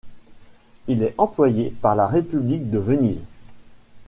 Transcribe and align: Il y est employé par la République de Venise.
Il 0.87 0.97
y 0.97 1.03
est 1.03 1.13
employé 1.19 1.69
par 1.79 1.95
la 1.95 2.07
République 2.07 2.71
de 2.71 2.79
Venise. 2.79 3.21